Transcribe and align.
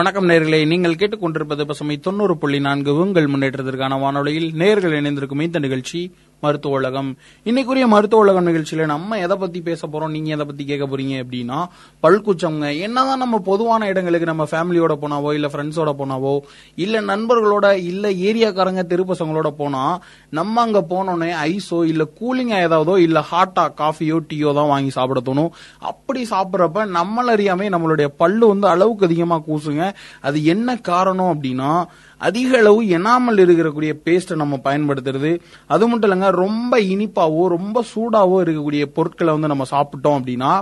வணக்கம் 0.00 0.28
நேர்களை. 0.28 0.66
நீங்கள் 0.66 0.94
கேட்டுக்கொண்டிருப்பது 0.94 1.64
பசுமை 1.64 1.98
தொண்ணூறு 1.98 2.38
புள்ளி 2.38 2.60
நான்கு. 2.60 2.96
உங்கள் 2.96 3.26
முன்னேற்றத்திற்கான 3.26 4.00
வானொலியில் 4.00 4.52
நேர்கள் 4.52 4.96
இணைந்திருக்கும் 4.96 5.40
இந்த 5.40 5.58
நிகழ்ச்சி 5.58 6.12
மருத்துவ 6.42 6.74
உலகம். 6.74 7.16
இன்னைக்குரிய 7.44 7.86
மருத்துவ 7.86 8.22
உலகம் 8.22 8.46
நிகழ்ச்சியில 8.46 8.84
நம்ம 8.84 9.18
எதை 9.18 9.36
பத்தி 9.36 9.60
பேச 9.60 9.86
போறோம்? 9.86 10.10
நீங்க 10.10 10.30
எதை 10.30 10.44
பத்தி 10.46 10.64
கேட்க 10.64 10.84
போறீங்க 10.86 11.14
அப்படின்னா 11.24 11.58
பல்குச்சவங்க 12.02 12.78
என்னதான் 12.78 13.18
நம்ம 13.18 13.38
பொதுவான 13.38 13.86
இடங்களுக்கு 13.86 14.26
நம்ம 14.26 14.44
ஃபேமிலியோட 14.50 14.94
போனாவோ 15.02 15.32
இல்ல 15.34 15.46
ஃப்ரெண்ட்ஸோட 15.46 15.92
போனாவோ 15.98 16.40
இல்ல 16.74 17.00
நண்பர்களோட 17.00 17.78
இல்ல 17.78 18.08
ஏரியாக்காரங்க 18.10 18.84
தெருப்பசங்களோட 18.92 19.50
போனா 19.50 20.00
நம்ம 20.30 20.60
அங்க 20.60 20.80
போனோடனே 20.88 21.30
ஐஸோ 21.50 21.84
இல்ல 21.84 22.06
கூலிங்கா 22.20 22.60
ஏதாவதோ 22.66 22.96
இல்ல 22.98 23.24
ஹாட்டா 23.30 23.66
காஃபியோ 23.82 24.18
டீயோ 24.28 24.54
தான் 24.54 24.66
வாங்கி 24.66 24.90
சாப்பிட 24.90 25.20
தோணும். 25.20 25.50
அப்படி 25.78 26.26
சாப்பிட்றப்ப 26.30 26.86
நம்மள 26.98 27.36
அறியாமே 27.36 27.68
நம்மளுடைய 27.76 28.06
பல்லு 28.06 28.48
வந்து 28.48 28.68
அளவுக்கு 28.68 29.04
அதிகமா 29.04 29.38
கூசுங்க. 29.48 29.92
அது 30.20 30.44
என்ன 30.44 30.76
காரணம் 30.76 31.32
அப்படின்னா 31.34 31.72
அதிக 32.20 32.58
அளவு 32.58 32.80
எனாமல் 32.98 33.42
இருக்கக்கூடிய 33.44 33.92
பேஸ்ட்டை 34.04 34.36
நம்ம 34.42 34.60
பயன்படுத்துறது. 34.64 35.32
அது 35.74 35.84
மட்டும் 35.88 36.10
இல்லைங்க 36.10 36.30
ரொம்ப 36.44 36.72
இனிப்பாவோ 36.92 37.44
ரொம்ப 37.56 37.84
சூடாவோ 37.94 38.36
இருக்கக்கூடிய 38.44 38.84
பொருட்களை 38.98 39.32
வந்து 39.36 39.52
நம்ம 39.52 39.66
சாப்பிட்டோம் 39.70 40.18
அப்படின்னா 40.20 40.52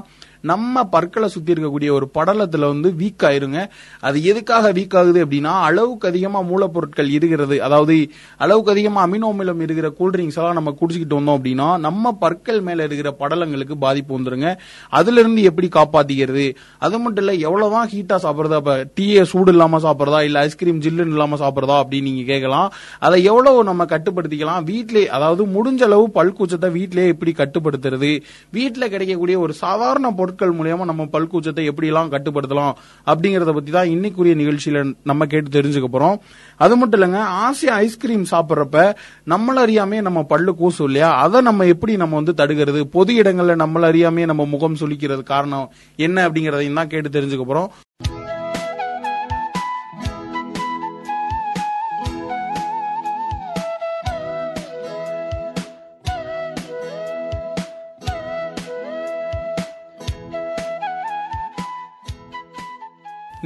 நம்ம 0.40 0.84
பற்களை 0.84 1.28
சுத்தி 1.28 1.52
இருக்கக்கூடிய 1.52 1.90
ஒரு 1.90 2.10
படலத்துல 2.14 2.58
வந்து 2.58 2.90
வீக் 2.98 3.24
ஆயிருங்க. 3.24 3.68
அது 4.00 4.24
எதுக்காக 4.24 4.72
வீக் 4.72 4.96
ஆகுது 4.96 5.26
அப்படின்னா 5.26 5.52
அளவுக்கு 5.60 6.08
அதிகமா 6.08 6.40
மூலப்பொருட்கள் 6.40 7.10
இருக்கிறது 7.10 7.62
அதாவது 7.62 8.10
அளவுக்கு 8.36 8.70
அதிகமா 8.70 9.06
அமினோமிலம் 9.06 9.60
இருக்கிற 9.60 9.92
கூல்ட்ரிங்க்ஸ் 9.98 10.34
எல்லாம் 10.34 10.54
நம்ம 10.54 10.76
குடிச்சிக்கிட்டு 10.80 11.18
வந்தோம் 11.18 11.38
அப்படின்னா 11.38 11.78
நம்ம 11.78 12.12
பற்கள் 12.12 12.60
மேல 12.60 12.84
இருக்கிற 12.84 13.16
படலங்களுக்கு 13.18 13.74
பாதிப்பு 13.78 14.18
வந்துருங்க. 14.18 14.56
அதுல 14.88 15.20
இருந்து 15.20 15.42
எப்படி 15.42 15.68
காப்பாத்திக்கிறது? 15.72 16.54
அது 16.78 16.98
மட்டும் 16.98 17.24
இல்ல 17.24 17.48
எவ்வளவுதான் 17.48 17.88
ஹீட்டா 17.88 18.16
சாப்பிடுறதா 18.22 18.56
இப்ப 18.56 18.90
டீயை 19.00 19.22
சூடு 19.22 19.50
இல்லாம 19.50 19.78
சாப்பிடுறதா 19.78 20.22
இல்ல 20.22 20.38
ஐஸ்கிரீம் 20.38 20.80
ஜில்லுன்னு 20.80 21.14
இல்லாம 21.16 21.36
சாப்பிடுறதா 21.36 21.82
அப்படின்னு 21.82 22.02
நீங்க 22.02 22.22
கேட்கலாம் 22.22 22.72
அதை 22.98 23.24
எவ்வளவு 23.24 23.64
நம்ம 23.64 23.84
கட்டுப்படுத்திக்கலாம்? 23.84 24.64
வீட்லயே 24.64 25.06
அதாவது 25.06 25.46
முடிஞ்ச 25.46 25.82
அளவு 25.82 26.08
பல்கூச்சத்தை 26.14 26.70
வீட்லயே 26.78 27.06
எப்படி 27.06 27.32
கட்டுப்படுத்துறது? 27.32 28.22
வீட்டில் 28.50 28.88
கிடைக்கக்கூடிய 28.88 29.38
ஒரு 29.38 29.52
சாதாரண 29.52 30.10
பொருள் 30.10 30.27
பொருட்கள் 30.28 30.56
மூலியமா 30.58 30.84
நம்ம 30.90 31.02
பல்கூச்சத்தை 31.12 31.62
எப்படி 31.70 31.88
எல்லாம் 31.90 32.10
கட்டுப்படுத்தலாம் 32.14 32.72
அப்படிங்கறத 33.10 33.52
பத்தி 33.58 33.70
தான் 33.76 33.90
இன்னைக்குரிய 33.94 34.34
நிகழ்ச்சியில 34.42 34.80
நம்ம 35.10 35.26
கேட்டு 35.32 35.48
தெரிஞ்சுக்க 35.56 35.88
போறோம். 35.94 36.16
அது 36.60 36.76
மட்டும் 36.76 37.00
இல்லங்க 37.00 37.20
ஆசையா 37.46 37.74
ஐஸ்கிரீம் 37.86 38.26
சாப்பிடுறப்ப 38.32 38.84
நம்மள 39.32 39.64
அறியாமே 39.66 40.00
நம்ம 40.08 40.22
பல்லு 40.32 40.52
கூசும் 40.60 40.88
இல்லையா? 40.90 41.10
அதை 41.24 41.40
நம்ம 41.48 41.66
எப்படி 41.74 41.94
நம்ம 42.02 42.20
வந்து 42.20 42.38
தடுக்கிறது? 42.42 42.82
பொது 42.96 43.12
இடங்கள்ல 43.22 43.56
நம்மள 43.64 43.90
அறியாமே 43.92 44.24
நம்ம 44.32 44.44
முகம் 44.54 44.80
சுளிக்கிறது 44.80 45.24
காரணம் 45.34 45.68
என்ன 46.06 46.28
அப்படிங்கறதையும் 46.28 46.80
தான் 46.80 46.92
கேட்டு 46.94 47.16
தெரிஞ்சுக்க 47.18 47.46
போறோம். 47.50 47.70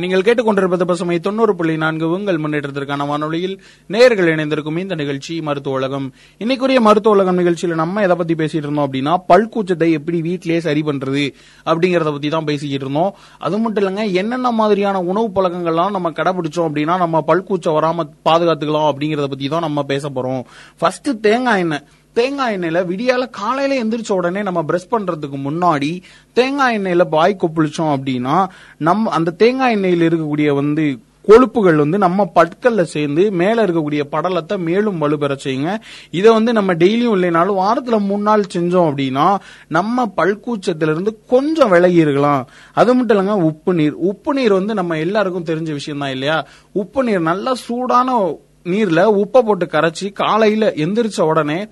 நீங்கள் 0.01 0.23
கேட்டுக்கொண்டிருப்பது 0.27 0.85
பசுமை 0.91 1.17
தொண்ணூறு 1.21 1.53
புள்ளி 1.57 1.77
நான்கு. 1.77 2.07
உங்கள் 2.11 2.39
முன்னேற்றத்திற்கான 2.39 3.07
வானொலியில் 3.07 3.57
நேர்கள் 3.95 4.31
இணைந்திருக்கும் 4.33 4.77
இந்த 4.77 4.95
நிகழ்ச்சி 4.95 5.35
மருத்துவ 5.41 5.77
உலகம். 5.77 6.07
இன்னைக்குரிய 6.41 6.81
மருத்துவ 6.81 7.15
உலகம் 7.17 7.39
நிகழ்ச்சியில 7.39 7.75
நம்ம 7.75 8.03
எதை 8.03 8.17
பத்தி 8.17 8.35
பேசிட்டு 8.35 8.67
இருந்தோம் 8.67 8.87
அப்படின்னா 8.87 9.15
பல்கூச்சத்தை 9.33 9.91
எப்படி 9.99 10.21
வீட்டிலேயே 10.21 10.61
சரி 10.61 10.83
பண்றது 10.83 11.25
அப்படிங்கறத 11.67 12.13
பத்தி 12.17 12.29
தான் 12.29 12.45
பேசிக்கிட்டு 12.45 12.87
இருந்தோம். 12.87 13.15
அது 13.39 13.59
மட்டும் 13.59 13.85
இல்லைங்க 13.85 14.13
என்னென்ன 14.13 14.51
மாதிரியான 14.51 15.03
உணவு 15.03 15.29
பழக்கங்கள்லாம் 15.37 15.91
நம்ம 15.91 16.11
கடைபிடிச்சோம் 16.11 16.69
அப்படின்னா 16.71 16.97
நம்ம 16.97 17.25
பல்கூச்சம் 17.27 17.79
வராம 17.79 18.09
பாதுகாத்துக்கலாம் 18.31 18.91
அப்படிங்கறத 18.93 19.29
பத்தி 19.35 19.49
தான் 19.49 19.67
நம்ம 19.69 19.83
பேச 19.83 20.09
போறோம். 20.09 20.45
ஃபர்ஸ்ட் 20.79 21.21
தேங்காய் 21.21 21.61
எண்ணெய். 21.61 21.85
தேங்காய் 22.13 22.59
எண்ணெயில 22.59 22.81
விடியால 22.87 23.31
காலையில 23.31 23.85
எந்திரிச்ச 23.85 24.13
உடனே 24.13 24.43
நம்ம 24.43 24.63
பிரஷ் 24.63 24.91
பண்றதுக்கு 24.91 25.39
முன்னாடி 25.45 26.03
தேங்காய் 26.33 26.79
எண்ணெயில 26.79 27.09
வாய் 27.09 27.41
கொப்பளிச்சோம் 27.41 27.95
அப்படின்னா 27.95 28.47
நம்ம 28.77 29.11
அந்த 29.11 29.31
தேங்காய் 29.31 29.77
எண்ணெயில 29.77 30.09
இருக்கக்கூடிய 30.11 30.55
வந்து 30.55 30.99
கொழுப்புகள் 31.29 31.77
வந்து 31.77 31.99
நம்ம 31.99 32.33
பற்கள்ல 32.35 32.83
சேர்ந்து 32.83 33.31
மேல 33.31 33.67
இருக்கக்கூடிய 33.67 34.03
படலத்தை 34.13 34.57
மேலும் 34.59 35.03
வலுப்பெற 35.03 35.37
செய்யுங்க. 35.45 35.79
இதை 36.11 36.33
வந்து 36.33 36.53
நம்ம 36.53 36.75
டெய்லியும் 36.75 37.15
இல்லைனாலும் 37.17 37.61
வாரத்துல 37.61 38.01
மூணு 38.01 38.23
நாள் 38.23 38.45
செஞ்சோம் 38.55 38.89
அப்படின்னா 38.91 39.39
நம்ம 39.69 40.13
பல்கூச்சத்துல 40.17 40.91
இருந்து 40.91 41.21
கொஞ்சம் 41.27 41.71
விலகி 41.71 41.95
இருக்கலாம். 41.95 42.47
அது 42.73 42.95
மட்டும் 42.95 43.19
இல்லைங்க 43.19 43.43
உப்பு 43.43 43.75
நீர். 43.75 43.93
உப்பு 43.93 44.35
நீர் 44.35 44.53
வந்து 44.53 44.75
நம்ம 44.75 44.99
எல்லாருக்கும் 44.99 45.45
தெரிஞ்ச 45.45 45.73
விஷயம் 45.73 45.99
தான் 45.99 46.11
இல்லையா? 46.11 46.47
உப்பு 46.73 47.03
நீர் 47.05 47.21
நல்லா 47.21 47.55
சூடான 47.55 48.37
நீர்ல 48.65 49.01
உப்பை 49.23 49.41
போட்டு 49.43 49.67
கரைச்சி 49.67 50.13
காலையில 50.13 50.73
எந்திரிச்ச 50.77 51.21
உடனே 51.21 51.69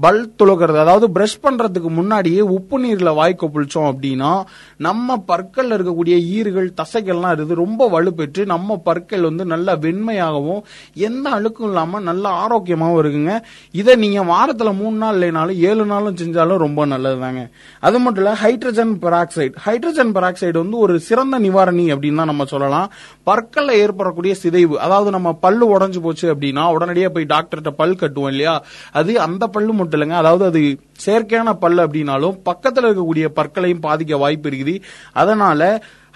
பல் 0.00 0.32
துளக்கிறது 0.38 0.78
அதாவது 0.78 1.08
பிரஷ் 1.08 1.40
பண்றதுக்கு 1.42 1.90
முன்னாடியே 1.90 2.40
உப்பு 2.40 2.76
நீர்ல 2.84 3.14
வாய் 3.14 3.36
கொப்பளிச்சோம் 3.40 3.88
அப்படின்னா 3.90 4.42
நம்ம 4.76 5.16
பற்கள் 5.16 5.70
இருக்கக்கூடிய 5.70 6.16
ஈறுகள் 6.36 6.72
தசைகள்லாம் 6.82 7.32
இருக்குது. 7.32 7.54
ரொம்ப 7.54 7.88
வலுப்பெற்று 7.88 8.44
நம்ம 8.44 8.76
பற்கள் 8.76 9.20
வந்து 9.20 9.44
நல்ல 9.44 9.76
வெண்மையாகவும் 9.76 10.60
எந்த 10.94 11.30
அழுக்கும் 11.30 11.66
இல்லாம 11.66 12.00
நல்ல 12.00 12.28
ஆரோக்கியமாகவும் 12.28 13.00
இருக்குங்க. 13.02 13.40
இதை 13.72 13.96
நீங்க 13.96 14.22
வாரத்துல 14.24 14.76
மூணு 14.76 14.96
நாள் 14.96 15.18
இல்லைனாலும் 15.18 15.58
ஏழு 15.58 15.84
நாளும் 15.84 16.14
செஞ்சாலும் 16.14 16.56
ரொம்ப 16.56 16.86
நல்லதுதாங்க. 16.86 17.50
அது 17.80 17.98
மட்டும் 17.98 18.24
இல்ல 18.24 18.36
ஹைட்ரஜன் 18.36 18.94
பெராக்சைடு 19.02 19.54
ஹைட்ரஜன் 19.66 20.14
பெராக்சைடு 20.14 20.58
வந்து 20.58 20.78
ஒரு 20.78 21.00
சிறந்த 21.00 21.38
நிவாரணி 21.38 21.86
அப்படின்னு 21.94 22.16
தான் 22.16 22.32
நம்ம 22.32 22.44
சொல்லலாம். 22.44 22.90
பற்கள்ல 23.26 23.70
ஏற்படக்கூடிய 23.70 24.34
சிதைவு. 24.42 24.74
அதாவது 24.78 25.10
நம்ம 25.10 25.32
பல்லு 25.32 25.78
உடஞ்சு 25.78 26.00
போச்சு 26.00 26.34
அப்படின்னா 26.34 26.72
உடனடியாக 26.72 27.12
போய் 27.12 27.24
டாக்டர்கிட்ட 27.24 27.70
பல் 27.70 27.98
கட்டுவோம் 28.00 28.26
இல்லையா? 28.26 28.62
அது 28.92 29.20
அந்த 29.20 29.46
பல்லு 29.46 29.86
மட்டும் 29.88 30.00
இல்லைங்க. 30.00 30.18
அதாவது 30.22 30.44
அது 30.44 30.60
செயற்கையான 31.04 31.52
பல் 31.64 31.80
அப்படின்னாலும் 31.84 32.38
பக்கத்தில் 32.42 32.86
இருக்கக்கூடிய 32.88 33.26
பற்களையும் 33.38 33.84
பாதிக்க 33.86 34.18
வாய்ப்பு 34.18 34.48
இருக்குது. 34.50 34.74
அதனால 35.12 35.62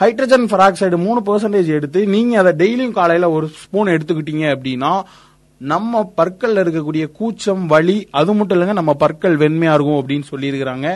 ஹைட்ரஜன் 0.01 0.47
பெராக்சைடு 0.53 0.97
மூணு 0.97 1.21
பெர்சன்டேஜ் 1.27 1.69
எடுத்து 1.79 2.07
நீங்க 2.07 2.39
அதை 2.39 2.53
டெய்லியும் 2.63 2.97
காலையில 3.01 3.31
ஒரு 3.31 3.47
ஸ்பூன் 3.63 3.93
எடுத்துக்கிட்டீங்க 3.95 4.47
அப்படின்னா 4.55 4.93
நம்ம 5.61 6.13
பற்கள்ல 6.17 6.63
இருக்கக்கூடிய 6.65 7.05
கூச்சம் 7.19 7.67
வலி 7.67 8.09
அது 8.11 8.35
மட்டும் 8.35 8.57
இல்லைங்க 8.57 8.73
நம்ம 8.73 8.95
பற்கள் 9.03 9.37
வெண்மையா 9.43 9.75
இருக்கும் 9.77 10.01
அப்படின்னு 10.01 10.27
சொல்லியிருக்கிறாங்க. 10.33 10.89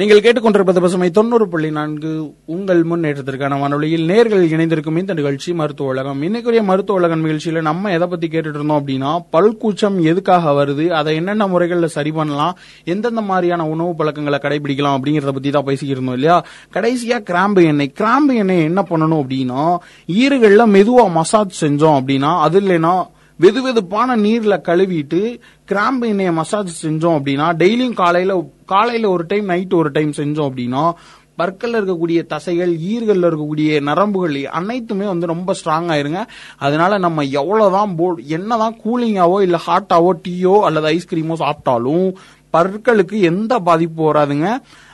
நீங்கள் 0.00 0.20
கேட்டுக்கொண்டிருப்பது 0.20 0.80
பசுமை 0.80 1.10
தொண்ணூறு 1.10 1.48
புள்ளி 1.48 1.70
நான்கு. 1.70 2.10
உங்கள் 2.46 2.82
முன்னேற்றத்திற்கான 2.84 3.58
வானொலியில் 3.60 4.04
நேர்கள் 4.08 4.44
இணைந்திருக்கும் 4.50 4.96
இந்த 4.96 5.14
நிகழ்ச்சி 5.14 5.52
மருத்துவ 5.52 5.90
உலகம். 5.90 6.22
இன்னைக்குரிய 6.22 6.62
மருத்துவ 6.62 6.98
உலகம் 6.98 7.24
நிகழ்ச்சியில 7.26 7.60
நம்ம 7.60 7.92
எதை 7.92 8.08
பத்தி 8.08 8.28
கேட்டுட்டு 8.28 8.58
இருந்தோம் 8.58 8.86
அப்படின்னா 8.86 9.10
பல்கூச்சம் 9.32 10.00
எதுக்காக 10.02 10.64
வருது 10.64 10.88
அதை 10.88 11.14
என்னென்ன 11.14 11.46
முறைகள்ல 11.46 11.84
சரி 11.84 12.12
பண்ணலாம் 12.12 12.56
எந்தெந்த 12.84 13.20
மாதிரியான 13.20 13.68
உணவு 13.68 13.94
பழக்கங்களை 13.94 14.38
கடைபிடிக்கலாம் 14.42 14.96
அப்படிங்கறத 14.98 15.32
பத்தி 15.32 15.50
தான் 15.50 15.64
பேசிக்கிட்டு 15.64 16.02
இருந்தோம் 16.02 16.14
இல்லையா? 16.14 16.44
கடைசியா 16.72 17.18
கிராம்பு 17.22 17.64
எண்ணெய். 17.64 17.92
கிராம்பு 17.92 18.34
எண்ணெய் 18.34 18.64
என்ன 18.64 18.82
பண்ணணும் 18.90 19.22
அப்படின்னா 19.24 19.62
ஈறுகள்ல 20.08 20.66
மெதுவா 20.76 21.10
மசாஜ் 21.10 21.64
செஞ்சோம் 21.64 21.98
அப்படின்னா 22.00 22.38
அது 22.40 22.60
இல்லைன்னா 22.60 22.94
வெது 23.42 23.60
வெதுப்பான 23.64 24.14
நீர்ல 24.24 24.54
கழுவிட்டு 24.68 25.20
கிராம்பு 25.64 26.08
எண்ணெயை 26.08 26.32
மசாஜ் 26.32 26.72
செஞ்சோம் 26.86 27.16
அப்படின்னா 27.18 27.46
டெய்லியும் 27.60 27.94
காலையில 27.94 28.32
காலையில 28.66 29.10
ஒரு 29.10 29.24
டைம் 29.26 29.44
நைட் 29.44 29.74
ஒரு 29.74 29.90
டைம் 29.90 30.10
செஞ்சோம் 30.16 30.48
அப்படின்னா 30.50 30.82
பற்கள்ல 31.40 31.78
இருக்கக்கூடிய 31.80 32.20
தசைகள் 32.32 32.72
ஈர்கள்ல 32.90 33.28
இருக்கக்கூடிய 33.30 33.80
நரம்புகள் 33.88 34.36
அனைத்துமே 34.58 35.06
வந்து 35.06 35.26
ரொம்ப 35.26 35.54
ஸ்ட்ராங் 35.60 35.88
ஆயிருங்க. 35.94 36.22
அதனால 36.56 36.98
நம்ம 36.98 37.22
எவ்வளவுதான் 37.40 37.94
போ 37.96 38.06
என்னதான் 38.38 38.76
கூலிங்காவோ 38.84 39.38
இல்ல 39.46 39.60
ஹாட்டாவோ 39.66 40.12
டீயோ 40.26 40.54
அல்லது 40.60 40.86
ஐஸ்கிரீமோ 40.96 41.36
சாப்பிட்டாலும் 41.44 42.06
பற்களுக்கு 42.54 43.16
எந்த 43.32 43.52
பாதிப்பு 43.68 44.12
வராதுங்க. 44.12 44.48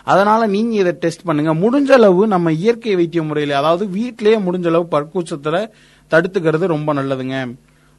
அதனால 0.05 0.47
நீங்க 0.47 0.75
இதை 0.83 0.93
டெஸ்ட் 1.05 1.29
பண்ணுங்க. 1.29 1.55
முடிஞ்ச 1.65 1.93
அளவு 2.01 2.27
நம்ம 2.27 2.53
இயற்கை 2.53 2.95
வைத்திய 2.95 3.23
முறையில 3.23 3.57
அதாவது 3.57 3.87
வீட்டிலேயே 3.99 4.39
முடிஞ்ச 4.49 4.67
அளவு 4.67 4.87
பற்கூச்சத்துல 4.97 5.69
தடுத்துக்கிறது 6.11 6.75
ரொம்ப 6.77 6.93
நல்லதுங்க. 6.95 7.39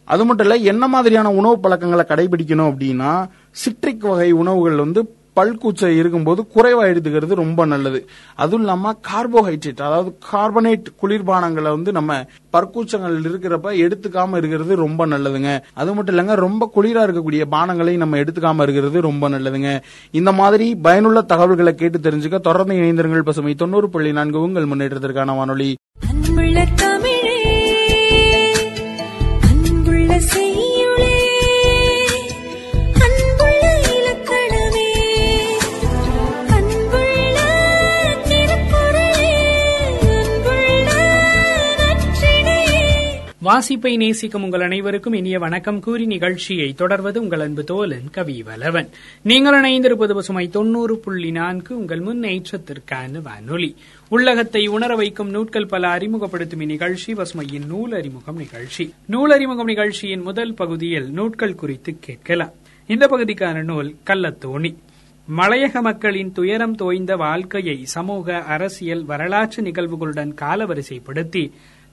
அது 0.08 0.26
மட்டும் 0.26 0.48
இல்ல 0.48 0.58
என்ன 0.72 0.88
மாதிரியான 0.88 1.32
உணவு 1.32 1.60
பழக்கங்களை 1.60 2.06
கடைபிடிக்கணும் 2.10 2.70
அப்படின்னா 2.72 3.12
சிட்ரிக் 3.52 4.10
வகை 4.10 4.32
உணவுகள் 4.32 4.76
வந்து 4.76 5.16
பல்கூச்சை 5.36 5.88
இருக்கும்போது 5.88 6.48
குறைவா 6.56 6.84
எடுத்துக்கிறது 6.92 7.34
ரொம்ப 7.36 7.66
நல்லது. 7.66 8.08
அதுவும் 8.36 8.60
இல்லாம 8.60 8.94
கார்போஹைட்ரேட் 9.10 9.82
அதாவது 9.82 10.18
கார்பனேட் 10.32 10.88
குளிர்பானங்களை 11.02 11.70
வந்து 11.70 11.92
நம்ம 11.92 12.26
பற்கூச்சங்கள் 12.54 13.18
இருக்கிறப்ப 13.28 13.74
எடுத்துக்காம 13.86 14.38
இருக்கிறது 14.38 14.76
ரொம்ப 14.76 15.08
நல்லதுங்க. 15.08 15.60
அது 15.74 15.94
மட்டும் 15.94 16.18
இல்லங்க 16.18 16.36
ரொம்ப 16.36 16.72
குளிரா 16.76 17.04
இருக்கக்கூடிய 17.08 17.46
பானங்களை 17.52 17.98
நம்ம 17.98 18.18
எடுத்துக்காம 18.18 18.62
இருக்கிறது 18.62 19.02
ரொம்ப 19.02 19.30
நல்லதுங்க. 19.30 19.82
இந்த 20.12 20.32
மாதிரி 20.32 20.76
பயனுள்ள 20.76 21.22
தகவல்களை 21.22 21.76
கேட்டு 21.76 22.00
தெரிஞ்சுக்க 22.00 22.40
தொடர்ந்து 22.40 22.76
இணைந்திருங்கள் 22.76 23.30
பசுமை 23.30 23.56
தொண்ணூறு 23.56 23.90
புள்ளி 23.90 24.12
நான்கு 24.12 24.42
உங்கள் 24.42 24.66
முன்னேற்றத்திற்கான 24.66 25.36
வானொலி. 25.36 25.76
வாசிப்பை 43.48 43.96
நேசிக்கும் 43.96 44.44
உங்கள் 44.44 44.62
அனைவருக்கும் 44.62 45.14
இனிய 45.14 45.40
வணக்கம். 45.40 45.80
கூறி 45.80 46.06
நிகழ்ச்சியை 46.06 46.74
தொடர்வது 46.74 47.22
உங்கள் 47.22 47.40
அன்பு 47.40 47.64
தோலன் 47.64 48.10
கவிவலவன். 48.12 48.88
நீங்கள் 49.22 49.62
இணைந்திருப்பது 49.62 50.14
பசுமை 50.14 50.48
தொண்ணூறு 50.48 50.98
புள்ளி 50.98 51.32
நான்கு 51.32 51.78
உங்கள் 51.78 52.00
முன்னேற்றத்திற்கான 52.00 53.22
வானொலி. 53.22 53.76
உள்ளகத்தை 54.10 54.68
உணர 54.68 54.96
வைக்கும் 54.96 55.30
நூட்கள் 55.30 55.66
பல 55.66 55.88
அறிமுகப்படுத்தும் 55.88 56.62
இந்நிகழ்ச்சி 56.62 57.14
பசுமையின் 57.14 57.66
நூல் 57.66 57.94
அறிமுகம் 57.94 58.38
நிகழ்ச்சி. 58.38 58.94
நூல் 59.06 59.32
அறிமுகம் 59.32 59.66
நிகழ்ச்சியின் 59.66 60.22
முதல் 60.22 60.54
பகுதியில் 60.54 61.12
நூட்கள் 61.12 61.56
குறித்து 61.56 61.98
கேட்கலாம். 62.00 62.52
இந்த 62.88 63.08
பகுதிக்கான 63.08 63.64
நூல் 63.64 63.96
கள்ளத்தோணி. 64.06 64.76
மலையக 65.28 65.82
மக்களின் 65.82 66.32
துயரம் 66.32 66.76
தோய்ந்த 66.76 67.16
வாழ்க்கையை 67.16 67.86
சமூக 67.86 68.44
அரசியல் 68.46 69.04
வரலாற்று 69.06 69.64
நிகழ்வுகளுடன் 69.64 70.32
காலவரிசைப்படுத்தி 70.42 71.44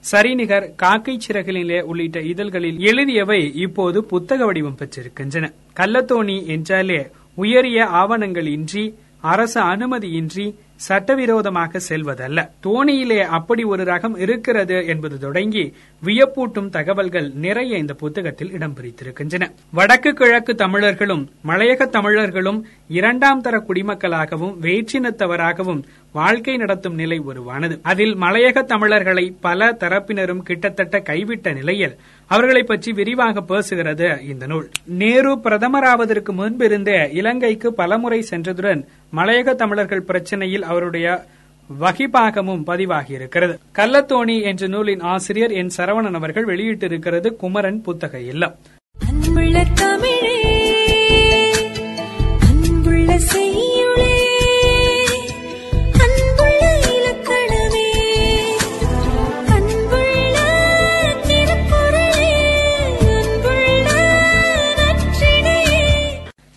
சரிநிகர் 0.03 0.75
காக்கை 0.75 1.15
சிறகுகளிலே 1.17 1.81
உள்ளிட்ட 1.81 2.19
இதழ்களில் 2.23 2.77
எழுதியவை 2.81 3.41
இப்போது 3.57 4.03
புத்தக 4.03 4.45
வடிவம் 4.45 4.77
பெற்றிருக்கின்றன. 4.77 5.45
கள்ளத்தோணி 5.75 6.45
என்றாலே 6.47 7.01
உயரிய 7.35 7.85
ஆவணங்கள் 8.01 8.47
இன்றி 8.47 8.85
அரசு 9.21 9.59
அனுமதியின்றி 9.63 10.45
சட்டவிரோதமாக 10.75 11.79
செல்வதல்ல. 11.89 12.39
தோணியிலே 12.63 13.19
அப்படி 13.37 13.63
ஒரு 13.63 13.83
ரகம் 13.83 14.17
இருக்கிறது 14.17 14.85
என்பது 14.85 15.19
தொடங்கி 15.19 15.63
வியப்பூட்டும் 16.03 16.69
தகவல்கள் 16.69 17.31
நிறைய 17.35 17.77
இந்த 17.77 17.93
புத்தகத்தில் 17.93 18.51
இடம் 18.51 18.75
பிடித்திருக்கின்றன 18.77 19.47
வடக்கு 19.71 20.13
கிழக்கு 20.13 20.55
தமிழர்களும் 20.55 21.23
மலையக 21.47 21.89
தமிழர்களும் 21.89 22.59
இரண்டாம் 22.87 23.41
தர 23.41 23.63
குடிமக்களாகவும் 23.67 24.55
வேற்றினத்தவராகவும் 24.61 25.83
வாழ்க்கை 26.11 26.57
நடத்தும் 26.57 26.95
நிலை 26.95 27.17
உருவானது. 27.17 27.79
அதில் 27.81 28.15
மலையக 28.15 28.63
தமிழர்களை 28.63 29.35
பல 29.41 29.71
தரப்பினரும் 29.71 30.37
கிட்டத்தட்ட 30.37 30.99
கைவிட்ட 30.99 31.53
நிலையில் 31.53 31.95
அவர்களை 32.27 32.63
பற்றி 32.63 32.91
விரிவாக 32.91 33.41
பேசுகிறது 33.41 34.21
இந்த 34.29 34.45
நூல். 34.45 34.69
நேரு 34.85 35.39
பிரதமராவதற்கு 35.43 36.31
முன்பிருந்தே 36.31 37.11
இலங்கைக்கு 37.11 37.73
பலமுறை 37.73 38.25
சென்றதுடன் 38.29 38.85
மலையக 39.15 39.55
தமிழர்கள் 39.55 40.05
பிரச்சனையில் 40.07 40.61
அவருடைய 40.61 41.23
வகிபாகமும் 41.79 42.63
பதிவாகியிருக்கிறது. 42.67 43.57
கள்ளத்தோணி 43.75 44.41
என்ற 44.41 44.67
நூலின் 44.67 44.99
ஆசிரியர் 44.99 45.51
என் 45.51 45.71
சரவணன் 45.77 46.13
அவர்கள் 46.13 46.45
வெளியிட்டிருக்கிறது 46.45 47.35
குமரன் 47.35 47.81
புத்தக 47.81 48.19
இல்லம். 48.19 48.55
தமிழே 49.75 50.44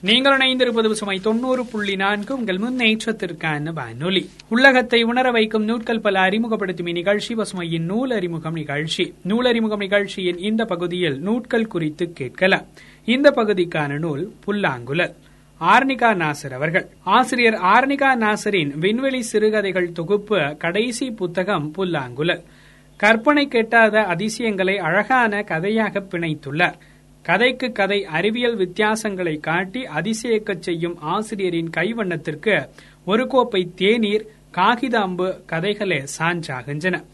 நீங்கள் 0.08 0.36
இணைந்திருப்பது 0.36 0.90
சுமை 0.90 1.20
தொண்ணூறு 1.20 1.66
புள்ளி 1.66 1.96
நான்கு. 1.96 2.34
உங்கள் 2.34 2.56
முன்னேற்றத்திற்கான 2.56 3.72
வானொலி. 3.72 4.30
உள்ளகத்தை 4.48 5.02
உணர 5.02 5.30
வைக்கும் 5.30 5.64
நூற்கள் 5.64 6.00
பல 6.00 6.20
அறிமுகப்படுத்தும் 6.20 6.86
இந்நிகழ்ச்சி 6.86 7.34
பசுமையின் 7.34 7.80
நூல் 7.80 8.10
அறிமுகம் 8.10 8.52
நிகழ்ச்சி. 8.52 9.14
நூல் 9.22 9.46
அறிமுகம் 9.46 9.78
நிகழ்ச்சியின் 9.78 10.38
இந்த 10.38 10.64
பகுதியில் 10.64 11.20
நூட்கள் 11.20 11.66
குறித்து 11.66 12.12
கேட்கலாம். 12.12 12.64
இந்த 13.04 13.30
பகுதிக்கான 13.30 13.98
நூல் 13.98 14.32
புல்லாங்குழல். 14.44 15.14
ஆர்னிகா 15.60 16.14
நாசர் 16.14 16.52
அவர்கள். 16.52 16.86
ஆசிரியர் 17.02 17.54
ஆர்னிகா 17.54 18.14
நாசரின் 18.16 18.78
விண்வெளி 18.78 19.22
சிறுகதைகள் 19.22 19.92
தொகுப்பு 19.92 20.56
கடைசி 20.58 21.10
புத்தகம் 21.10 21.70
புல்லாங்குழல். 21.70 22.42
கற்பனை 22.96 23.48
கெட்டாத 23.50 24.04
அதிசயங்களை 24.04 24.78
அழகான 24.78 25.42
கதையாக 25.42 26.00
பிணைத்துள்ளார். 26.00 26.74
கதைக்கு 27.28 27.72
கதை 27.72 28.04
அறிவியல் 28.04 28.56
வித்தியாசங்களை 28.56 29.40
காட்டி 29.40 29.84
அதிசயக்கச் 29.84 30.58
செய்யும் 30.58 30.98
ஆசிரியரின் 31.00 31.70
கைவண்ணத்திற்கு 31.76 32.68
ஒரு 33.04 33.26
கோப்பை 33.26 33.70
தேநீர் 33.74 34.26
காகித 34.50 35.00
அம்பு 35.00 35.40
கதைகளே 35.46 36.06
சான்றாகின்றன. 36.18 37.04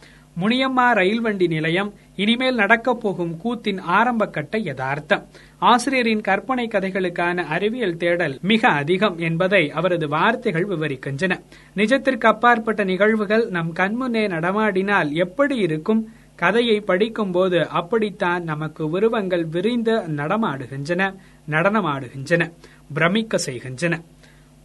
முனியம்மா 0.40 0.93
ரயில் 0.93 1.20
வண்டி 1.20 1.46
நிலையம் 1.46 1.94
இனிமேல் 2.16 2.55
நடக்கப் 2.55 3.00
போகும் 3.00 3.37
கூத்தின் 3.44 3.81
ஆரம்ப 3.81 4.26
கட்ட 4.26 4.58
யதார்த்தம். 4.58 5.26
ஆசிரியரின் 5.58 6.20
கற்பனை 6.20 6.69
கதைகளுக்கான 6.69 7.44
அறிவியல் 7.44 7.96
தேடல் 7.96 8.38
மிக 8.43 8.69
அதிகம் 8.69 9.19
என்பதை 9.19 9.70
அவரது 9.70 10.08
வார்த்தைகள் 10.08 10.67
விவரிக்கின்றன. 10.67 11.40
நிஜத்திற்கு 11.76 12.26
அப்பாற்பட்ட 12.26 12.84
நிகழ்வுகள் 12.84 13.49
நம் 13.49 13.72
கண்முன்னே 13.75 14.28
நடமாடினால் 14.28 15.12
எப்படி 15.12 15.56
இருக்கும்? 15.56 16.08
கதையை 16.36 16.81
படிக்கும்போது 16.81 17.69
அப்படித்தான் 17.69 18.44
நமக்கு 18.44 18.90
உருவங்கள் 18.90 19.44
விரிந்து 19.44 19.98
நடமாடுகின்றன 19.98 21.14
நடனமாடுகின்றன 21.50 22.52
பிரமிக்க 22.94 23.38
செய்கின்றன. 23.38 24.02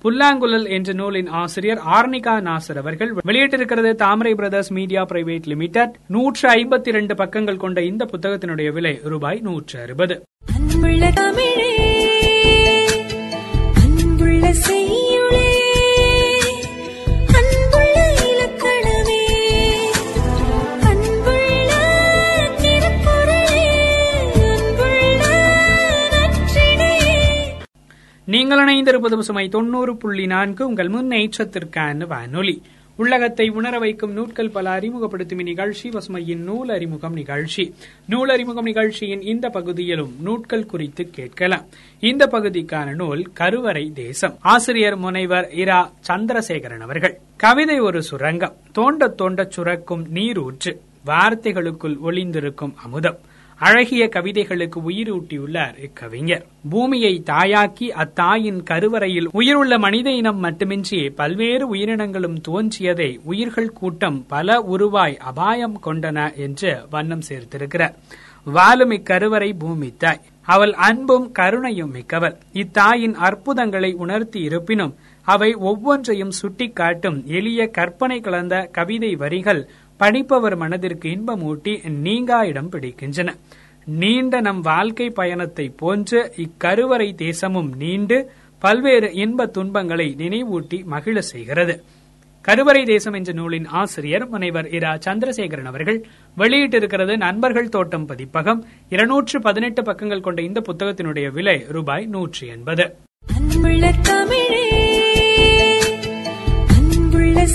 புல்லாங்குழல் 0.01 0.68
என்ற 0.69 0.94
நூலின் 0.94 1.27
ஆசிரியர் 1.27 1.77
ஆர்னிகா 1.77 2.42
நாசர் 2.42 2.77
அவர்கள் 2.77 3.13
வெளியிட்டிருக்கிறது 3.25 3.95
Thamarai 3.95 4.36
brothers 4.36 4.71
media 4.71 5.06
private 5.06 5.45
limited. 5.45 5.95
நூற்று 6.07 6.50
ஐம்பத்தி 6.50 6.88
இரண்டு 6.88 7.16
பக்கங்கள் 7.16 7.57
கொண்ட 7.57 7.83
இந்த 7.83 8.06
புத்தகத்தினுடைய 8.06 8.71
விலை 8.71 9.00
ரூபாய் 9.04 9.39
நூற்று 9.39 9.81
அறுபது. 9.81 10.24
நீங்கள் 28.49 28.75
இணைந்திருப்பது 28.75 29.15
பசுமை 29.15 29.49
தொண்ணூறு 29.49 29.97
புள்ளி 29.97 30.25
நான்கு. 30.25 30.68
உங்கள் 30.68 30.87
முன்னேற்றத்திற்கான 30.87 32.07
வானொலி. 32.07 32.61
உள்ளகத்தை 32.95 33.49
உணர 33.49 33.79
வைக்கும் 33.79 34.11
நூட்கள் 34.11 34.49
பல 34.49 34.69
அறிமுகப்படுத்தும் 34.69 35.41
நிகழ்ச்சி 35.41 35.89
பசுமையின் 35.89 36.37
நூல் 36.37 36.69
அறிமுகம் 36.69 37.13
நிகழ்ச்சி. 37.13 37.73
நூல் 38.06 38.29
அறிமுகம் 38.29 38.63
நிகழ்ச்சியின் 38.63 39.21
இந்த 39.21 39.49
பகுதியிலும் 39.49 40.15
நூட்கள் 40.21 40.65
குறித்து 40.65 41.09
கேட்கலாம். 41.09 41.65
இந்த 41.99 42.27
பகுதிக்கான 42.27 42.95
நூல் 42.95 43.29
கருவறை 43.33 43.91
தேசம். 43.94 44.37
ஆசிரியர் 44.41 44.95
முனைவர் 44.95 45.49
இரா. 45.51 45.91
சந்திரசேகரன் 46.07 46.79
அவர்கள். 46.79 47.19
கவிதை 47.37 47.79
ஒரு 47.79 48.03
சுரங்கம். 48.03 48.56
தோண்ட 48.71 49.07
தோண்ட 49.07 49.44
சுரக்கும் 49.44 50.06
நீரூற்று. 50.09 50.81
வார்த்தைகளுக்குள் 51.06 51.97
ஒளிந்திருக்கும் 51.99 52.73
அமுதம். 52.75 53.18
அழகிய 53.59 54.07
கவிதைகளுக்கு 54.07 54.80
உயிரூட்டியுள்ளார் 54.89 55.83
இக்கவிஞர். 55.83 56.45
பூமியை 56.69 57.23
தாயாக்கி 57.25 57.92
அத்தாயின் 57.92 58.63
கருவறையில் 58.63 59.28
உயிருள்ள 59.31 59.78
மனித 59.78 60.09
இனம் 60.09 60.37
மட்டுமின்றி 60.37 61.09
பல்வேறு 61.09 61.68
உயிரினங்களும் 61.68 62.42
தோன்றியதை 62.42 63.19
உயிர்கள் 63.23 63.73
கூட்டம் 63.73 64.25
பல 64.28 64.66
உருவாய் 64.71 65.18
அபாயம் 65.18 65.81
கொண்டன 65.83 66.35
என்று 66.35 66.85
வண்ணம் 66.89 67.21
சேர்த்திருக்கிறார். 67.30 67.95
வாழும் 68.44 68.92
இக்கருவறை 68.92 69.54
பூமி 69.59 69.94
தாய். 69.97 70.21
அவள் 70.42 70.73
அன்பும் 70.73 71.31
கருணையும் 71.39 71.94
மிக்கவள். 71.94 72.35
இத்தாயின் 72.54 73.13
அற்புதங்களை 73.13 73.94
உணர்த்தி 73.94 74.39
இருப்பினும் 74.39 74.95
அவை 75.23 75.54
ஒவ்வொன்றையும் 75.54 76.31
சுட்டிக்காட்டும் 76.31 77.23
எளிய 77.25 77.68
கற்பனை 77.68 78.19
கலந்த 78.19 78.69
கவிதை 78.71 79.16
வரிகள் 79.16 79.69
படிப்பவர் 79.99 80.56
மனதிற்கு 80.56 81.09
இன்பமூட்டி 81.09 81.73
நீங்கா 81.89 82.44
இடம் 82.44 82.71
பிடிக்கின்றன. 82.71 83.29
நீண்ட 83.85 84.41
நம் 84.41 84.61
வாழ்க்கை 84.61 85.09
பயணத்தை 85.09 85.65
போன்று 85.69 86.33
இக்கருவறை 86.37 87.15
தேசமும் 87.15 87.71
நீண்டு 87.77 88.18
பல்வேறு 88.59 89.13
இன்ப 89.13 89.45
துன்பங்களை 89.45 90.15
நினைவூட்டி 90.18 90.83
மகிழ 90.83 91.21
செய்கிறது. 91.21 91.83
கருவறை 92.41 92.83
தேசம் 92.83 93.13
என்ற 93.13 93.31
நூலின் 93.33 93.65
ஆசிரியர் 93.65 94.27
முனைவர் 94.29 94.69
இரா. 94.69 94.91
சந்திரசேகரன் 95.06 95.69
அவர்கள் 95.71 96.06
வெளியிட்டிருக்கிறது 96.37 97.18
நண்பர்கள் 97.18 97.69
தோட்டம் 97.69 98.06
பதிப்பகம். 98.06 98.65
இருநூற்று 98.89 99.39
பதினெட்டு 99.41 99.83
பக்கங்கள் 99.83 100.25
கொண்ட 100.27 100.41
இந்த 100.41 100.61
புத்தகத்தினுடைய 100.69 101.29
விலை 101.31 101.57
ரூபாய் 101.68 102.06
நூற்றி 102.06 102.47
எண்பது 102.47 102.95
அன்புள்ள 103.35 103.91
தமிழே 104.01 104.65
அன்புள்ள 106.77 107.45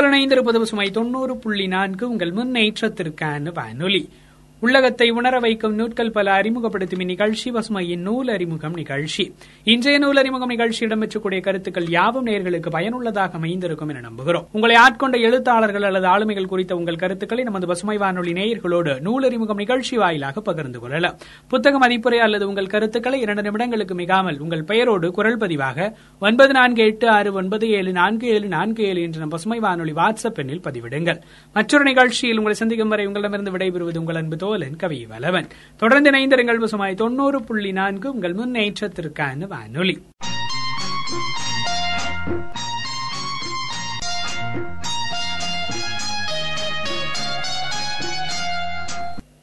நீங்கள் 0.00 0.18
இணைந்திருப்பது 0.18 0.62
சுமை 0.62 0.90
தொண்ணூறு 0.90 1.36
புள்ளி 1.36 1.66
நான்கு 1.66 2.08
உங்கள் 2.08 2.32
முன்னேற்றத்திற்கான 2.32 3.52
வானொலி. 3.52 4.08
உள்ளகத்தை 4.60 5.10
உணர 5.10 5.38
வைக்கும் 5.38 5.74
நூட்கள் 5.74 6.10
பல 6.10 6.32
அறிமுகப்படுத்தும் 6.32 7.00
இந்நிகழ்ச்சி 7.00 7.50
பசுமையின் 7.50 7.98
நூல் 7.98 8.28
அறிமுகம் 8.28 8.74
நிகழ்ச்சி. 8.74 9.34
இன்றைய 9.64 9.98
நூல் 9.98 10.16
அறிமுகம் 10.16 10.48
நிகழ்ச்சி 10.48 10.86
இடம்பெற்றக்கூடிய 10.86 11.40
கருத்துக்கள் 11.40 11.88
யாவும் 11.88 12.26
நேர்களுக்கு 12.26 12.70
பயனுள்ளதாக 12.70 13.32
அமைந்திருக்கும் 13.32 13.88
என 13.88 14.00
நம்புகிறோம். 14.08 14.44
உங்களை 14.52 14.76
ஆட்கொண்ட 14.76 15.20
எழுத்தாளர்கள் 15.20 15.82
அல்லது 15.82 16.06
ஆளுமைகள் 16.06 16.46
குறித்த 16.46 16.76
உங்கள் 16.76 16.96
கருத்துக்களை 16.96 17.44
நமது 17.44 17.66
பசுமை 17.66 17.96
வானொலி 17.96 18.32
நேயர்களோடு 18.32 19.00
நூல் 19.00 19.24
அறிமுகம் 19.24 19.56
நிகழ்ச்சி 19.56 19.96
வாயிலாக 19.96 20.40
பகிர்ந்து 20.40 20.78
கொள்ளலாம். 20.78 21.16
புத்தக 21.48 21.78
மதிப்புரை 21.78 22.18
அல்லது 22.18 22.48
உங்கள் 22.48 22.66
கருத்துக்களை 22.66 23.20
இரண்டு 23.20 23.42
நிமிடங்களுக்கு 23.42 23.94
மிகாமல் 23.94 24.38
உங்கள் 24.38 24.64
பெயரோடு 24.64 25.10
குரல் 25.10 25.38
பதிவாக 25.38 25.94
ஒன்பது 26.20 26.52
நான்கு 26.52 26.82
எட்டு 26.82 27.08
ஆறு 27.08 27.32
ஒன்பது 27.32 27.70
ஏழு 27.70 27.92
நான்கு 27.92 28.28
ஏழு 28.28 28.48
நான்கு 28.48 28.84
ஏழு 28.84 29.02
என்ற 29.02 29.18
நம் 29.18 29.28
பசுமை 29.28 29.58
வானொலி 29.58 29.92
வாட்ஸ்அப் 29.92 30.40
எண்ணில் 30.42 30.64
பதிவிடுங்கள். 30.68 31.18
மற்றொரு 31.52 31.84
நிகழ்ச்சியில் 31.84 32.36
உங்களை 32.36 32.58
சந்திக்கும் 32.58 32.88
வரை 32.88 33.06
உங்களிடமிருந்து 33.06 33.56
விடைபெறுவது 33.56 33.98
உங்கள் 33.98 34.14
அன்பு 34.14 34.48
சோலன் 34.50 34.76
கவி 34.76 35.06
வலவன் 35.10 35.48
தொடர்ந்து 35.76 36.10
இணைந்திருங்கள் 36.10 36.60
பசுமாய் 36.60 36.94
தொண்ணூறு 36.94 37.42
புள்ளி 37.42 37.72
நான்கு 37.72 38.12
உங்கள் 38.12 38.34
முன்னேற்றத்திற்கான 38.34 39.46
வானொலி. 39.46 39.94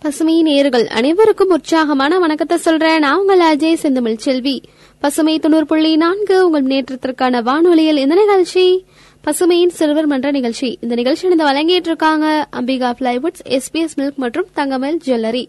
பசுமை 0.07 0.41
நேயர்கள் 0.41 0.87
அனைவருக்கும் 0.87 1.49
உற்சாகமான 1.49 2.19
வணக்கத்தை 2.19 2.57
சொல்றேன். 2.57 2.99
நான் 2.99 3.19
உங்கள் 3.19 3.39
அஜய் 3.39 3.73
செந்தமிழ் 3.73 4.15
செல்வி. 4.15 4.61
பசுமை 4.99 5.39
தொண்ணூறு 5.39 5.65
புள்ளி 5.65 5.95
நான்கு 5.95 6.45
உங்கள் 6.45 6.63
முன்னேற்றத்திற்கான 6.63 7.41
வானொலியில் 7.43 7.97
இந்த 7.97 8.15
நிகழ்ச்சி. 8.15 8.85
பசுமையின் 9.23 9.67
சிறுவர் 9.67 10.05
மன்ற 10.05 10.31
நிகழ்ச்சி. 10.31 10.77
இந்த 10.81 10.95
நிகழ்ச்சி 10.95 11.27
இணைந்து 11.27 11.45
வழங்கிட்டு 11.45 11.87
இருக்காங்க 11.91 12.47
அம்பிகா 12.51 12.91
பிளைவுட்ஸ் 12.99 13.43
எஸ்பிஎஸ் 13.49 13.95
மில்க் 13.97 14.15
மற்றும் 14.15 14.47
தங்கமல் 14.55 14.97
ஜுவல்லரி 15.05 15.45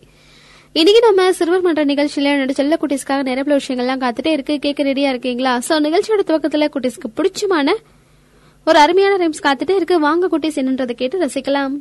இன்னைக்கு 0.72 1.12
நம்ம 1.12 1.32
சிறுவர் 1.32 1.60
மன்ற 1.60 1.84
நிகழ்ச்சியில 1.84 2.32
என்னோட 2.34 2.50
செல்ல 2.50 2.78
குட்டீஸ்க்காக 2.80 3.22
நிறைய 3.22 3.44
பல 3.44 3.56
விஷயங்கள்லாம் 3.56 3.98
காத்துட்டே 3.98 4.26
இருக்கு. 4.26 4.58
கேட்க 4.58 4.82
ரெடியா 4.82 5.08
இருக்கீங்களா? 5.08 5.60
சோ 5.68 5.70
நிகழ்ச்சியோட 5.70 6.20
துவக்கத்துல 6.26 6.68
குட்டீஸ்க்கு 6.74 7.16
பிடிச்சமான 7.16 7.74
ஒரு 8.64 8.78
அருமையான 8.78 9.28
ரைம்ஸ் 9.28 9.46
காத்துட்டே 9.46 9.76
இருக்கு. 9.76 10.00
வாங்க 10.00 10.28
குட்டீஸ் 10.28 10.58
என்னன்றதை 10.60 10.92
கேட்டு 10.92 11.18
ரசிக்கலாம். 11.18 11.80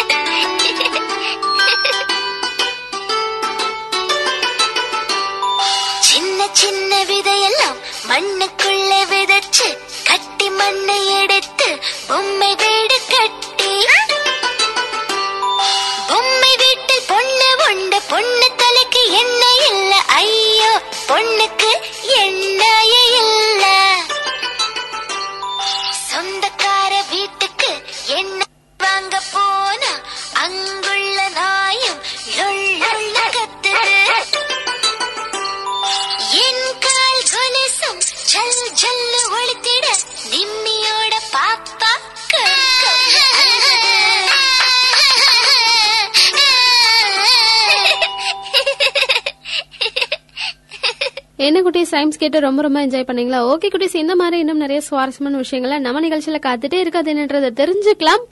என்ன 51.47 51.61
குட்டி 51.61 51.81
சயின்ஸ் 51.91 52.19
கேட்டு 52.21 52.39
ரொம்ப 52.39 52.61
ரொம்ப 52.61 52.87
என்ஜாய் 52.87 53.09
பண்ணீங்களா? 53.09 53.39
ஓகே 53.53 53.67
குட்டிஸ் 53.73 53.95
இந்த 53.95 54.15
மாதிரி 54.15 54.39
இன்னும் 54.39 54.57
நிறைய 54.57 54.81
சுவாரஸ்யமான 54.81 55.37
விஷயங்களை 55.37 55.77
நம்ம 55.79 56.01
நிகழ்ச்சியில 56.07 56.39
காத்துட்டே 56.45 56.73
இருக்காது 56.73 57.13
என்னன்றதை 57.13 57.49
தெரிஞ்சுக்கலாம். 57.61 58.23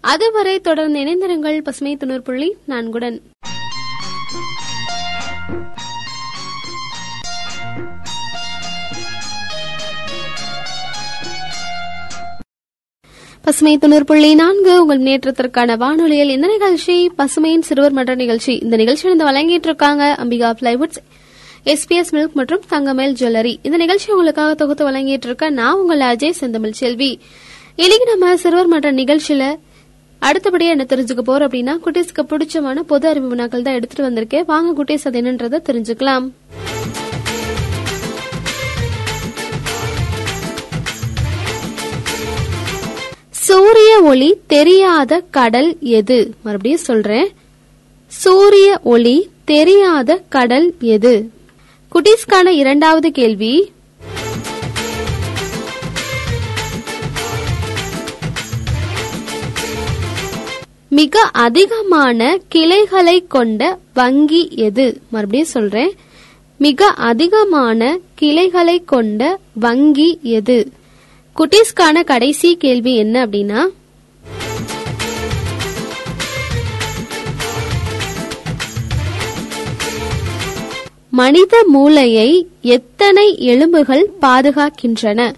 அதுவரை 0.00 0.60
தொடர்ந்து 0.60 1.00
இணைந்திருங்கள் 1.00 1.60
பசுமை 1.60 1.96
தொண்ணூறு 1.96 2.22
புள்ளி 2.22 2.56
நான்குடன். 2.68 3.20
பசுமை 13.42 13.78
தொண்ணூறு 13.78 14.04
புள்ளி 14.04 14.34
நான்கு 14.34 14.80
உங்கள் 14.80 15.00
முன்னேற்றத்திற்கான 15.00 15.76
வானொலியில் 15.76 16.28
இந்த 16.28 16.46
நிகழ்ச்சி 16.46 17.10
பசுமையின் 17.18 17.66
சிறுவர் 17.68 17.92
மன்ற 17.92 18.14
நிகழ்ச்சி. 18.14 18.56
இந்த 18.56 18.76
நிகழ்ச்சி 18.76 19.08
வந்து 19.08 19.24
வழங்கிட்டு 19.24 19.68
இருக்காங்க 19.70 20.16
அம்பிகா 20.24 20.50
பிளைவுட்ஸ் 20.60 21.00
எஸ்பிஎஸ் 21.72 22.12
மில்க் 22.16 22.36
மற்றும் 22.38 22.62
தங்கமேல் 22.70 23.14
ஜுவல்லரி. 23.20 23.56
இந்த 23.62 23.76
நிகழ்ச்சி 23.76 24.12
உங்களுக்காக 24.12 24.54
தொகுத்து 24.54 24.90
வழங்கிட்டு 24.90 25.26
இருக்க 25.28 25.50
நான் 25.50 25.78
உங்கள் 25.80 26.00
அஜய் 26.00 26.38
செந்தமிழ் 26.40 26.78
செல்வி. 26.80 27.20
இன்னைக்கு 27.76 28.06
நம்ம 28.12 28.36
சிறுவர் 28.36 28.66
மன்ற 28.66 28.92
நிகழ்ச்சியில 28.92 29.44
அடுத்தபடியா 30.28 30.68
என்ன 30.74 30.86
தெரிஞ்சுக்க 30.88 31.22
போறோம் 31.26 31.46
அப்படின்னா 31.48 31.74
குட்டீஸ்க்கு 31.84 32.22
பிடிச்சமான 32.30 32.80
பொது 32.92 33.08
அறிவு 33.08 33.28
வினாக்கள் 33.28 33.62
தான் 33.62 33.74
எடுத்துட்டு 33.74 34.08
வந்திருக்கேன். 34.08 34.46
வாங்க 34.46 34.70
குட்டீஸ் 34.78 35.06
அது 35.08 35.20
என்னன்றதை 35.20 35.58
தெரிஞ்சுக்கலாம். 35.68 36.26
சூரிய 43.30 43.92
ஒளி 44.02 44.30
தெரியாத 44.46 45.22
கடல் 45.30 45.76
எது? 45.80 46.34
மறுபடியும் 46.42 46.86
சொல்றேன். 46.90 47.28
சூரிய 48.06 48.80
ஒளி 48.82 49.16
தெரியாத 49.44 50.22
கடல் 50.28 50.74
எது? 50.80 51.14
குட்டீஸ்க்கான 51.98 52.46
இரண்டாவது 52.46 53.10
கேள்வி. 53.10 53.72
மிக 60.88 61.20
அதிகமான 61.20 62.38
கிளைகளை 62.48 63.26
கொண்ட 63.26 63.78
வங்கி 63.94 64.48
எது? 64.54 65.00
மறுபடியும் 65.08 65.46
சொல்றேன். 65.46 65.92
மிக 66.56 66.86
அதிகமான 66.86 67.98
கிளைகளை 68.14 68.84
கொண்ட 68.84 69.38
வங்கி 69.52 70.18
எது? 70.22 70.72
குட்டீஸ்க்கான 71.36 72.04
கடைசி 72.04 72.56
கேள்வி 72.56 72.96
என்ன 72.96 73.26
அப்படின்னா 73.26 73.66
மனித 81.20 81.64
மூளையை 81.66 82.46
எத்தனை 82.62 83.26
எலும்புகள் 83.38 84.10
பாதுகாக்கின்றன? 84.22 85.32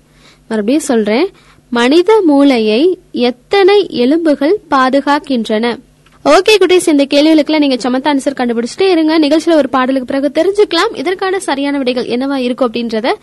மறுபடியும் 0.49 0.89
சொல்றேன். 0.91 1.29
மனித 1.71 2.23
மூளையை 2.27 2.99
எத்தனை 3.13 3.87
எலும்புகள் 3.91 4.61
பாதுகாக்கின்றன? 4.71 5.79
ஓகே 6.25 6.55
குட்டீஸ் 6.61 6.89
இந்த 6.89 7.07
கேள்விகளுக்குலாம் 7.15 7.59
நீங்க 7.59 7.91
சமத்த 7.91 8.09
ஆன்சர் 8.13 8.39
கண்டுபிடிச்சிட்டே 8.41 8.91
இருங்க. 8.91 9.19
நிகழ்ச்சியில 9.19 9.53
ஒரு 9.53 9.69
பாடலுக்கு 9.69 10.21
பிறகு 10.21 10.31
தெரிஞ்சுக்கலாம். 10.35 10.99
இதற்கான 10.99 11.41
சரியான 11.41 11.79
விடைகள் 11.79 12.07
என்னவா 12.07 12.37
இருக்கும் 12.37 12.73
அப்படின்றத. 12.73 13.15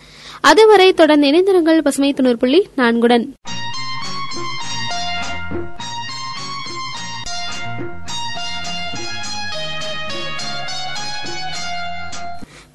அதுவரை 0.41 0.93
தொடர்ந்து 0.93 1.27
இணைந்திருங்கள். 1.27 1.81
பசுமை 1.81 2.13
தொண்ணூறு 2.13 2.37
புள்ளி 2.37 2.67
நான்குடன். 2.77 3.27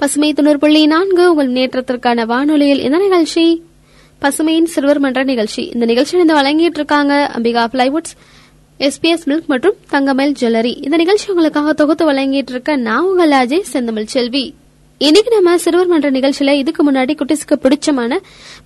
பசுமை 0.02 0.28
தொண்ணூறு 0.32 0.58
புள்ளி 0.58 0.86
நான்கு 0.86 1.24
உங்கள் 1.30 1.48
முன்னேற்றத்திற்கான 1.48 2.24
வானொலியில் 2.26 2.80
இந்த 2.80 2.98
நிகழ்ச்சி. 2.98 3.62
பசுமையின் 4.22 4.66
சிறுவர் 4.72 4.98
மன்ற 4.98 5.22
நிகழ்ச்சி. 5.22 5.70
இந்த 5.74 5.84
நிகழ்ச்சி 5.90 6.18
இந்த 6.18 6.34
வழங்கிட்டு 6.34 6.78
இருக்காங்க 6.78 7.30
அம்பிகா 7.38 7.64
பிளைவுட்ஸ் 7.74 8.14
எஸ்பிஎஸ் 8.80 9.24
மில்க் 9.24 9.46
மற்றும் 9.46 9.76
தங்கமேல் 9.92 10.32
ஜுவல்லரி 10.40 10.72
இந்த 10.84 10.96
நிகழ்ச்சி 10.96 11.28
உங்களுக்காக 11.28 11.72
தொகுத்து 11.72 12.12
வழங்கிட்டு 12.12 12.52
இருக்க 12.54 12.76
நான் 12.76 13.04
உங்கள் 13.04 13.30
அஜய் 13.30 13.60
செந்தமிழ் 13.60 14.04
செல்வி. 14.04 14.54
இன்னைக்கு 14.98 15.30
நம்ம 15.34 15.58
சிறுவர் 15.58 15.86
மன்ற 15.86 16.10
நிகழ்ச்சியில 16.10 16.50
இதுக்கு 16.52 16.92
முன்னாடி 16.92 17.14
குட்டிஸ்க்கு 17.20 17.58
பிடிச்சமான 17.64 18.18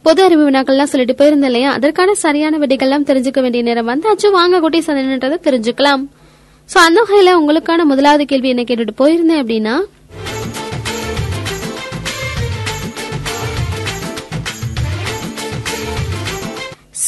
பொது 0.02 0.22
அறிவு 0.22 0.50
வினாக்கள்லாம் 0.50 0.92
சொல்லிட்டு 0.92 1.24
போயிருந்தோம் 1.24 1.50
இல்லையா? 1.52 1.72
அதற்கான 1.72 2.14
சரியான 2.14 2.58
விடைகள்லாம் 2.58 3.06
தெரிஞ்சுக்க 3.10 3.40
வேண்டிய 3.40 3.62
நேரம் 3.62 3.88
வந்தாச்சு. 3.88 4.30
வாங்க 4.30 4.60
குட்டீஸ் 4.60 4.90
அது 4.90 5.02
என்னன்றதை 5.02 5.38
தெரிஞ்சுக்கலாம். 5.48 6.06
சோ 6.74 6.78
அந்த 6.86 7.00
வகையில 7.02 7.36
உங்களுக்கான 7.40 7.84
முதலாவது 7.84 8.24
கேள்வி 8.24 8.48
என்ன 8.48 8.62
கேட்டுட்டு 8.62 8.96
போயிருந்தேன் 8.98 9.42
அப்படின்னா 9.44 9.76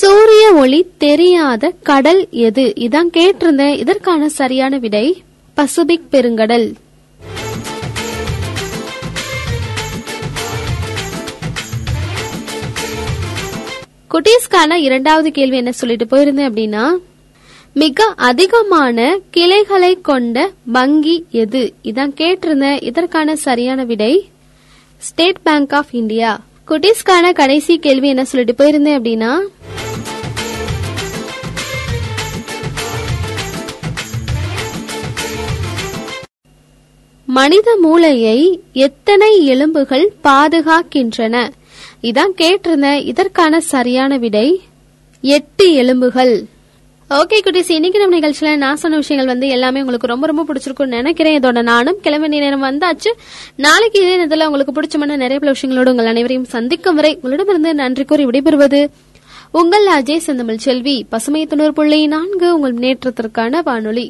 சூரிய 0.00 0.52
ஒளி 0.52 0.86
தெரியாத 0.98 1.72
கடல் 1.82 2.28
எது? 2.30 2.72
இதான் 2.76 3.08
கேட்டிருந்தேன். 3.12 3.76
இதற்கான 3.76 4.28
சரியான 4.28 4.78
விடை 4.78 5.22
பசிபிக் 5.54 6.06
பெருங்கடல். 6.10 6.72
குட்டீஸ்க்கான 14.10 14.72
இரண்டாவது 14.72 15.30
கேள்வி 15.30 15.56
என்ன 15.56 15.72
சொல்லிட்டு 15.72 16.04
போயிருந்தேன் 16.04 16.50
அப்படின்னா 16.50 16.90
மிக 17.72 18.12
அதிகமான 18.16 19.18
கிளைகளை 19.30 20.00
கொண்ட 20.00 20.50
வங்கி 20.64 21.26
எது? 21.30 21.74
இதான் 21.82 22.14
கேட்டிருந்தேன். 22.20 22.82
இதற்கான 22.82 23.36
சரியான 23.36 23.84
விடை 23.84 24.28
ஸ்டேட் 24.98 25.42
பேங்க் 25.42 25.74
ஆஃப் 25.74 25.92
இந்தியா. 25.92 26.40
குட்டீஸ்க்கான 26.68 27.32
கடைசி 27.32 27.78
கேள்வி 27.78 28.08
என்ன 28.08 28.24
சொல்லிட்டு 28.24 28.54
போயிருந்தேன் 28.58 28.98
அப்படின்னா 28.98 29.32
மனித 37.24 37.76
மூளையை 37.80 38.60
எத்தனை 38.72 39.44
எலும்புகள் 39.44 40.14
பாதுகாக்கின்றன? 40.24 41.34
இதான் 42.02 42.32
கேட்டிருந்தேன் 42.36 43.04
இதற்கான 43.04 43.60
சரியான 43.60 44.16
விடை 44.16 44.62
எட்டு 45.20 45.72
எலும்புகள். 45.72 46.34
ஓகே 47.10 47.36
குட்டிஸ். 47.44 47.70
இன்னைக்கு 47.70 47.98
நம்ம 47.98 48.18
நிகழ்ச்சியில 48.18 48.56
நான் 48.56 48.80
சொன்ன 48.82 48.96
விஷயங்கள் 48.96 49.32
வந்து 49.34 49.48
எல்லாமே 49.48 49.78
உங்களுக்கு 49.80 50.06
ரொம்ப 50.06 50.26
ரொம்ப 50.30 50.42
பிடிச்சிருக்கும்னு 50.48 50.96
நினைக்கிறேன். 50.98 51.36
இதோட 51.40 51.62
நானும் 51.62 52.00
கிளம்பி 52.02 52.28
நேரம் 52.28 52.64
வந்தாச்சு. 52.64 53.10
நாளைக்கு 53.66 53.98
இதே 54.00 54.10
நேரத்தில் 54.12 54.46
உங்களுக்கு 54.46 54.74
பிடிச்சமான 54.78 55.16
நிறைய 55.22 55.38
பல 55.38 55.52
விஷயங்களோடு 55.52 55.92
உங்கள் 55.92 56.10
அனைவரையும் 56.12 56.50
சந்திக்கும் 56.54 56.98
வரை 57.00 57.12
உங்களிடமிருந்து 57.14 57.74
நன்றி 57.74 58.04
கூறி 58.04 58.26
விடைபெறுவது 58.26 58.82
உங்கள் 59.58 59.86
அஜய் 59.96 60.24
செந்தமிழ் 60.26 60.64
செல்வி. 60.66 60.96
பசுமை 61.12 61.46
தொண்ணூறு 61.46 61.72
புள்ளி 61.72 62.00
நான்கு 62.14 62.48
உங்கள் 62.58 62.74
முன்னேற்றத்திற்கான 62.74 63.60
வானொலி. 63.64 64.06